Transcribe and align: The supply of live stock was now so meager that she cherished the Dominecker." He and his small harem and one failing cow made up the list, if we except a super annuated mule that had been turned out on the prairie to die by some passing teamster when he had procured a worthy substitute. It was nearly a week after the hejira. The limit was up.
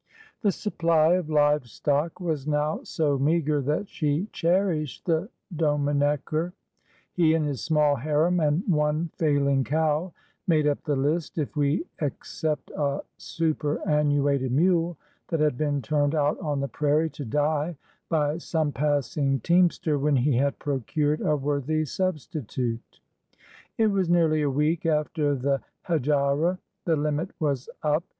The 0.41 0.51
supply 0.51 1.13
of 1.13 1.29
live 1.29 1.67
stock 1.67 2.19
was 2.19 2.47
now 2.47 2.79
so 2.81 3.19
meager 3.19 3.61
that 3.61 3.87
she 3.87 4.29
cherished 4.31 5.05
the 5.05 5.29
Dominecker." 5.55 6.53
He 7.13 7.35
and 7.35 7.45
his 7.45 7.63
small 7.63 7.97
harem 7.97 8.39
and 8.39 8.67
one 8.67 9.11
failing 9.17 9.63
cow 9.63 10.11
made 10.47 10.65
up 10.65 10.81
the 10.85 10.95
list, 10.95 11.37
if 11.37 11.55
we 11.55 11.85
except 11.99 12.71
a 12.75 13.03
super 13.19 13.75
annuated 13.85 14.49
mule 14.51 14.97
that 15.27 15.39
had 15.39 15.55
been 15.55 15.83
turned 15.83 16.15
out 16.15 16.39
on 16.39 16.61
the 16.61 16.67
prairie 16.67 17.11
to 17.11 17.23
die 17.23 17.77
by 18.09 18.39
some 18.39 18.71
passing 18.71 19.39
teamster 19.41 19.99
when 19.99 20.15
he 20.15 20.35
had 20.35 20.57
procured 20.57 21.21
a 21.21 21.35
worthy 21.35 21.85
substitute. 21.85 23.01
It 23.77 23.85
was 23.91 24.09
nearly 24.09 24.41
a 24.41 24.49
week 24.49 24.83
after 24.83 25.35
the 25.35 25.61
hejira. 25.87 26.57
The 26.85 26.95
limit 26.95 27.29
was 27.39 27.69
up. 27.83 28.03